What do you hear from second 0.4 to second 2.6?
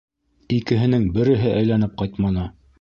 Икеһенең береһе әйләнеп ҡайтманы.